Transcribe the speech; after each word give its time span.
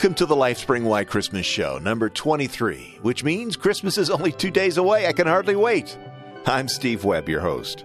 Welcome 0.00 0.14
to 0.14 0.24
the 0.24 0.34
LifeSpring 0.34 0.84
Why 0.84 1.04
Christmas 1.04 1.44
Show, 1.44 1.76
number 1.76 2.08
23, 2.08 3.00
which 3.02 3.22
means 3.22 3.54
Christmas 3.54 3.98
is 3.98 4.08
only 4.08 4.32
two 4.32 4.50
days 4.50 4.78
away. 4.78 5.06
I 5.06 5.12
can 5.12 5.26
hardly 5.26 5.56
wait. 5.56 5.98
I'm 6.46 6.68
Steve 6.68 7.04
Webb, 7.04 7.28
your 7.28 7.42
host. 7.42 7.84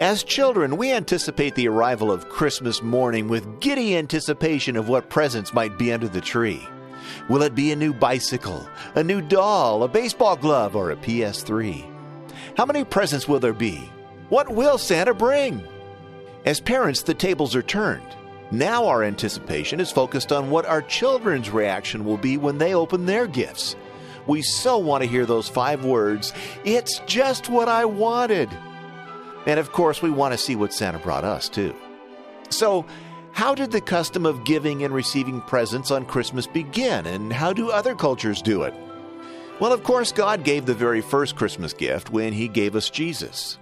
As 0.00 0.24
children, 0.24 0.76
we 0.76 0.90
anticipate 0.90 1.54
the 1.54 1.68
arrival 1.68 2.10
of 2.10 2.28
Christmas 2.28 2.82
morning 2.82 3.28
with 3.28 3.60
giddy 3.60 3.96
anticipation 3.96 4.76
of 4.76 4.88
what 4.88 5.10
presents 5.10 5.54
might 5.54 5.78
be 5.78 5.92
under 5.92 6.08
the 6.08 6.20
tree. 6.20 6.66
Will 7.28 7.42
it 7.42 7.54
be 7.54 7.70
a 7.70 7.76
new 7.76 7.94
bicycle, 7.94 8.68
a 8.96 9.04
new 9.04 9.20
doll, 9.20 9.84
a 9.84 9.88
baseball 9.88 10.34
glove, 10.34 10.74
or 10.74 10.90
a 10.90 10.96
PS3? 10.96 11.88
How 12.56 12.66
many 12.66 12.82
presents 12.82 13.28
will 13.28 13.38
there 13.38 13.52
be? 13.52 13.88
What 14.28 14.48
will 14.48 14.76
Santa 14.76 15.14
bring? 15.14 15.62
As 16.44 16.58
parents, 16.58 17.02
the 17.02 17.14
tables 17.14 17.54
are 17.54 17.62
turned. 17.62 18.12
Now 18.52 18.86
our 18.86 19.02
anticipation 19.02 19.80
is 19.80 19.90
focused 19.90 20.30
on 20.30 20.50
what 20.50 20.66
our 20.66 20.82
children's 20.82 21.48
reaction 21.48 22.04
will 22.04 22.18
be 22.18 22.36
when 22.36 22.58
they 22.58 22.74
open 22.74 23.06
their 23.06 23.26
gifts. 23.26 23.76
We 24.26 24.42
so 24.42 24.76
want 24.76 25.02
to 25.02 25.08
hear 25.08 25.24
those 25.24 25.48
five 25.48 25.86
words, 25.86 26.34
it's 26.62 26.98
just 27.06 27.48
what 27.48 27.70
I 27.70 27.86
wanted. 27.86 28.50
And 29.46 29.58
of 29.58 29.72
course, 29.72 30.02
we 30.02 30.10
want 30.10 30.32
to 30.32 30.38
see 30.38 30.54
what 30.54 30.74
Santa 30.74 30.98
brought 30.98 31.24
us, 31.24 31.48
too. 31.48 31.74
So, 32.50 32.84
how 33.32 33.54
did 33.54 33.70
the 33.70 33.80
custom 33.80 34.26
of 34.26 34.44
giving 34.44 34.84
and 34.84 34.92
receiving 34.92 35.40
presents 35.40 35.90
on 35.90 36.04
Christmas 36.04 36.46
begin, 36.46 37.06
and 37.06 37.32
how 37.32 37.54
do 37.54 37.70
other 37.70 37.94
cultures 37.94 38.42
do 38.42 38.64
it? 38.64 38.74
Well, 39.60 39.72
of 39.72 39.82
course, 39.82 40.12
God 40.12 40.44
gave 40.44 40.66
the 40.66 40.74
very 40.74 41.00
first 41.00 41.36
Christmas 41.36 41.72
gift 41.72 42.10
when 42.10 42.34
he 42.34 42.48
gave 42.48 42.76
us 42.76 42.90
Jesus. 42.90 43.56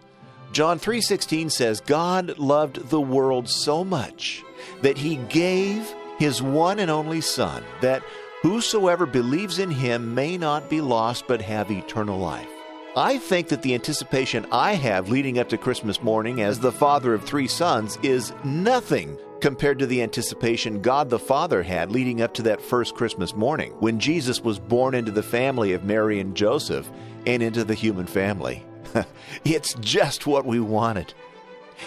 John 0.51 0.81
3:16 0.81 1.49
says 1.49 1.81
God 1.81 2.37
loved 2.39 2.91
the 2.91 3.01
world 3.01 3.49
so 3.49 3.85
much 3.85 4.43
that 4.83 4.99
he 4.99 5.17
gave 5.17 5.95
his 6.19 6.43
one 6.43 6.79
and 6.79 6.91
only 6.91 7.21
son 7.21 7.65
that 7.81 8.03
whosoever 8.43 9.07
believes 9.07 9.59
in 9.59 9.71
him 9.71 10.15
may 10.15 10.37
not 10.37 10.69
be 10.69 10.81
lost 10.81 11.27
but 11.27 11.41
have 11.41 11.71
eternal 11.71 12.19
life. 12.19 12.49
I 12.97 13.19
think 13.19 13.49
that 13.49 13.63
the 13.63 13.75
anticipation 13.75 14.47
I 14.51 14.75
have 14.75 15.11
leading 15.11 15.39
up 15.39 15.49
to 15.51 15.59
Christmas 15.59 16.03
morning 16.03 16.43
as 16.43 16.59
the 16.59 16.73
father 16.73 17.15
of 17.15 17.25
three 17.25 17.47
sons 17.47 17.99
is 18.03 18.33
nothing 18.43 19.17
compared 19.41 19.79
to 19.79 19.87
the 19.87 20.03
anticipation 20.03 20.83
God 20.83 21.09
the 21.09 21.19
Father 21.19 21.63
had 21.63 21.91
leading 21.91 22.21
up 22.21 22.35
to 22.35 22.43
that 22.43 22.61
first 22.61 22.95
Christmas 22.95 23.35
morning 23.35 23.73
when 23.81 23.99
Jesus 23.99 24.43
was 24.43 24.59
born 24.59 24.95
into 24.95 25.11
the 25.11 25.23
family 25.23 25.73
of 25.73 25.85
Mary 25.85 26.21
and 26.21 26.37
Joseph 26.37 26.91
and 27.27 27.43
into 27.43 27.65
the 27.65 27.75
human 27.75 28.07
family. 28.07 28.65
it's 29.45 29.75
just 29.75 30.27
what 30.27 30.45
we 30.45 30.61
wanted. 30.61 31.15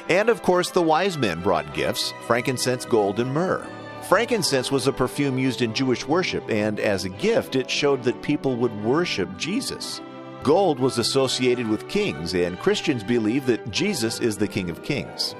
And 0.09 0.29
of 0.29 0.41
course, 0.41 0.71
the 0.71 0.81
wise 0.81 1.17
men 1.17 1.41
brought 1.41 1.73
gifts 1.73 2.13
frankincense, 2.25 2.85
gold, 2.85 3.19
and 3.19 3.33
myrrh. 3.33 3.67
Frankincense 4.09 4.71
was 4.71 4.85
a 4.87 4.93
perfume 4.93 5.39
used 5.39 5.61
in 5.61 5.73
Jewish 5.73 6.07
worship, 6.07 6.49
and 6.49 6.79
as 6.79 7.05
a 7.05 7.09
gift, 7.09 7.55
it 7.55 7.69
showed 7.69 8.03
that 8.03 8.21
people 8.21 8.55
would 8.57 8.83
worship 8.83 9.37
Jesus. 9.37 10.01
Gold 10.43 10.77
was 10.77 10.97
associated 10.97 11.67
with 11.69 11.87
kings, 11.87 12.33
and 12.33 12.59
Christians 12.59 13.01
believe 13.01 13.45
that 13.45 13.71
Jesus 13.71 14.19
is 14.19 14.37
the 14.37 14.47
King 14.47 14.69
of 14.69 14.83
Kings. 14.83 15.35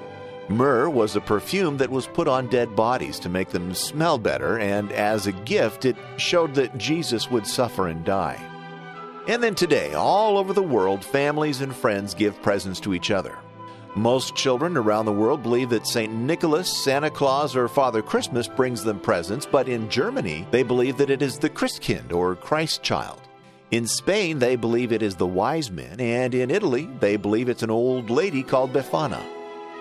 Myrrh 0.47 0.89
was 0.89 1.15
a 1.15 1.21
perfume 1.21 1.77
that 1.77 1.89
was 1.89 2.07
put 2.07 2.27
on 2.27 2.47
dead 2.47 2.75
bodies 2.75 3.19
to 3.19 3.29
make 3.29 3.49
them 3.49 3.73
smell 3.73 4.17
better, 4.17 4.59
and 4.59 4.91
as 4.93 5.27
a 5.27 5.31
gift, 5.31 5.85
it 5.85 5.97
showed 6.17 6.55
that 6.55 6.77
Jesus 6.77 7.29
would 7.29 7.45
suffer 7.45 7.87
and 7.87 8.05
die. 8.05 8.41
And 9.27 9.41
then 9.41 9.55
today, 9.55 9.93
all 9.93 10.37
over 10.37 10.53
the 10.53 10.63
world, 10.63 11.03
families 11.03 11.61
and 11.61 11.75
friends 11.75 12.13
give 12.13 12.41
presents 12.41 12.79
to 12.81 12.93
each 12.93 13.11
other. 13.11 13.37
Most 13.95 14.35
children 14.35 14.75
around 14.75 15.05
the 15.05 15.11
world 15.11 15.43
believe 15.43 15.69
that 15.69 15.85
St. 15.85 16.11
Nicholas, 16.11 16.83
Santa 16.83 17.11
Claus, 17.11 17.55
or 17.55 17.67
Father 17.67 18.01
Christmas 18.01 18.47
brings 18.47 18.83
them 18.83 18.99
presents, 18.99 19.45
but 19.45 19.69
in 19.69 19.87
Germany, 19.87 20.47
they 20.49 20.63
believe 20.63 20.97
that 20.97 21.11
it 21.11 21.21
is 21.21 21.37
the 21.37 21.49
Christkind 21.49 22.11
or 22.11 22.35
Christ 22.35 22.81
child. 22.81 23.21
In 23.69 23.85
Spain, 23.85 24.39
they 24.39 24.55
believe 24.55 24.91
it 24.91 25.03
is 25.03 25.15
the 25.15 25.27
wise 25.27 25.69
men, 25.69 25.99
and 25.99 26.33
in 26.33 26.49
Italy, 26.49 26.89
they 26.99 27.17
believe 27.17 27.49
it's 27.49 27.61
an 27.61 27.69
old 27.69 28.09
lady 28.09 28.41
called 28.41 28.73
Befana. 28.73 29.21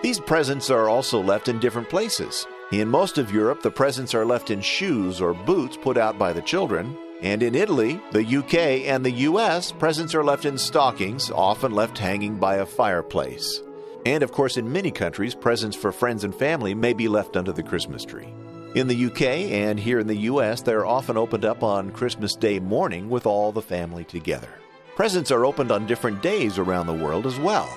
These 0.03 0.21
presents 0.21 0.69
are 0.69 0.91
also 0.91 1.23
left 1.23 1.49
in 1.49 1.59
different 1.59 1.89
places. 1.89 2.47
In 2.71 2.89
most 2.89 3.17
of 3.17 3.33
Europe, 3.33 3.63
the 3.63 3.71
presents 3.71 4.15
are 4.15 4.27
left 4.27 4.51
in 4.51 4.61
shoes 4.61 5.23
or 5.23 5.33
boots 5.33 5.79
put 5.79 5.97
out 5.97 6.19
by 6.19 6.35
the 6.35 6.43
children. 6.43 6.99
And 7.23 7.43
in 7.43 7.55
Italy, 7.55 8.01
the 8.11 8.39
UK, 8.39 8.89
and 8.89 9.07
the 9.07 9.29
US, 9.29 9.73
presents 9.73 10.15
are 10.15 10.25
left 10.25 10.45
in 10.45 10.59
stockings, 10.59 11.31
often 11.31 11.73
left 11.73 11.97
hanging 11.97 12.37
by 12.37 12.57
a 12.57 12.67
fireplace. 12.67 13.63
And 14.05 14.23
of 14.23 14.33
course, 14.33 14.57
in 14.57 14.73
many 14.73 14.91
countries, 14.91 15.35
presents 15.35 15.77
for 15.77 15.93
friends 15.93 16.25
and 16.25 16.35
family 16.35 16.75
may 16.75 16.93
be 16.93 17.09
left 17.09 17.37
under 17.37 17.53
the 17.53 17.63
Christmas 17.63 18.05
tree. 18.05 18.33
In 18.75 18.89
the 18.89 19.07
UK 19.07 19.23
and 19.53 19.79
here 19.79 19.99
in 19.99 20.07
the 20.07 20.23
US, 20.31 20.63
they're 20.63 20.87
often 20.87 21.17
opened 21.17 21.45
up 21.45 21.63
on 21.63 21.93
Christmas 21.93 22.35
Day 22.35 22.59
morning 22.59 23.11
with 23.11 23.27
all 23.27 23.53
the 23.53 23.63
family 23.63 24.03
together. 24.05 24.49
Presents 24.97 25.31
are 25.31 25.45
opened 25.45 25.71
on 25.71 25.87
different 25.87 26.23
days 26.23 26.59
around 26.59 26.87
the 26.87 26.93
world 26.93 27.27
as 27.27 27.39
well. 27.39 27.69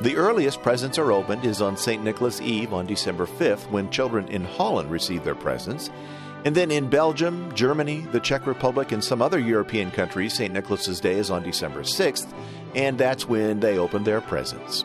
The 0.00 0.16
earliest 0.16 0.62
presents 0.62 0.98
are 0.98 1.12
opened 1.12 1.44
is 1.44 1.62
on 1.62 1.76
St. 1.76 2.02
Nicholas 2.02 2.40
Eve 2.40 2.72
on 2.72 2.86
December 2.86 3.24
5th 3.24 3.70
when 3.70 3.90
children 3.90 4.26
in 4.28 4.44
Holland 4.44 4.90
receive 4.90 5.22
their 5.22 5.36
presents. 5.36 5.90
And 6.44 6.56
then 6.56 6.72
in 6.72 6.90
Belgium, 6.90 7.54
Germany, 7.54 8.00
the 8.10 8.18
Czech 8.18 8.46
Republic, 8.48 8.90
and 8.90 9.02
some 9.02 9.22
other 9.22 9.38
European 9.38 9.92
countries, 9.92 10.34
St. 10.34 10.52
Nicholas's 10.52 10.98
Day 10.98 11.14
is 11.14 11.30
on 11.30 11.44
December 11.44 11.82
6th, 11.82 12.32
and 12.74 12.98
that's 12.98 13.28
when 13.28 13.60
they 13.60 13.78
open 13.78 14.02
their 14.02 14.20
presents. 14.20 14.84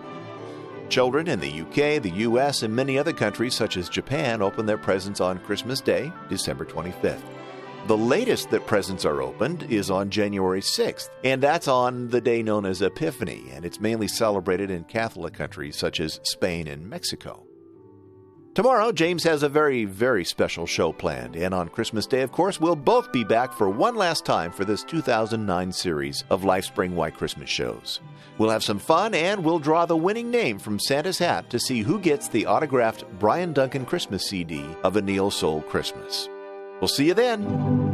Children 0.89 1.27
in 1.27 1.39
the 1.39 1.61
UK, 1.61 2.01
the 2.01 2.13
US, 2.19 2.63
and 2.63 2.73
many 2.73 2.97
other 2.97 3.11
countries 3.11 3.53
such 3.53 3.75
as 3.75 3.89
Japan 3.89 4.41
open 4.41 4.65
their 4.65 4.77
presents 4.77 5.19
on 5.19 5.39
Christmas 5.39 5.81
Day, 5.81 6.11
December 6.29 6.65
25th. 6.65 7.21
The 7.87 7.97
latest 7.97 8.49
that 8.49 8.67
presents 8.67 9.05
are 9.05 9.21
opened 9.21 9.63
is 9.71 9.89
on 9.89 10.09
January 10.09 10.61
6th, 10.61 11.09
and 11.23 11.41
that's 11.41 11.67
on 11.67 12.09
the 12.09 12.21
day 12.21 12.43
known 12.43 12.65
as 12.65 12.81
Epiphany, 12.81 13.45
and 13.53 13.63
it's 13.63 13.79
mainly 13.79 14.07
celebrated 14.07 14.71
in 14.71 14.83
Catholic 14.83 15.33
countries 15.33 15.77
such 15.77 15.99
as 15.99 16.19
Spain 16.23 16.67
and 16.67 16.89
Mexico. 16.89 17.46
Tomorrow, 18.57 18.91
James 18.91 19.23
has 19.23 19.43
a 19.43 19.49
very, 19.49 19.85
very 19.85 20.25
special 20.25 20.65
show 20.65 20.91
planned, 20.91 21.35
and 21.35 21.53
on 21.53 21.69
Christmas 21.69 22.07
Day, 22.07 22.23
of 22.23 22.31
course, 22.31 22.59
we'll 22.59 22.75
both 22.75 23.11
be 23.11 23.23
back 23.23 23.53
for 23.53 23.69
one 23.69 23.95
last 23.95 24.25
time 24.25 24.51
for 24.51 24.65
this 24.65 24.83
2009 24.83 25.71
series 25.71 26.23
of 26.31 26.41
LifeSpring 26.41 26.93
Why 26.93 27.11
Christmas 27.11 27.51
shows. 27.51 27.99
We'll 28.39 28.49
have 28.49 28.63
some 28.63 28.79
fun, 28.79 29.13
and 29.13 29.43
we'll 29.43 29.59
draw 29.59 29.85
the 29.85 29.95
winning 29.95 30.31
name 30.31 30.57
from 30.57 30.79
Santa's 30.79 31.19
hat 31.19 31.51
to 31.51 31.59
see 31.59 31.81
who 31.81 31.99
gets 31.99 32.29
the 32.29 32.47
autographed 32.47 33.05
Brian 33.19 33.53
Duncan 33.53 33.85
Christmas 33.85 34.25
CD 34.25 34.65
of 34.83 34.95
A 34.95 35.03
Neil 35.03 35.29
Soul 35.29 35.61
Christmas. 35.61 36.27
We'll 36.81 36.87
see 36.87 37.05
you 37.05 37.13
then. 37.13 37.86